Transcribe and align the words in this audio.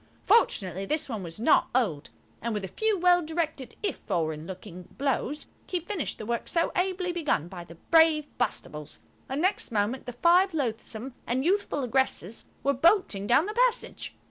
Fortunately 0.25 0.87
this 0.87 1.07
one 1.07 1.21
was 1.21 1.39
not 1.39 1.69
old, 1.75 2.09
and 2.41 2.55
with 2.55 2.65
a 2.65 2.69
few 2.69 2.97
well 2.97 3.21
directed, 3.23 3.75
if 3.83 3.97
foreign 4.07 4.47
looking, 4.47 4.85
blows 4.97 5.45
he 5.67 5.79
finished 5.79 6.17
the 6.17 6.25
work 6.25 6.47
so 6.47 6.71
ably 6.75 7.11
begun 7.11 7.47
by 7.47 7.63
the 7.63 7.75
brave 7.75 8.25
Bastables, 8.39 9.01
and 9.29 9.43
next 9.43 9.71
moment 9.71 10.07
the 10.07 10.13
five 10.13 10.55
loathsome 10.55 11.13
and 11.27 11.45
youthful 11.45 11.83
aggressors 11.83 12.45
were 12.63 12.73
bolting 12.73 13.27
down 13.27 13.45
the 13.45 13.53
passage. 13.53 14.15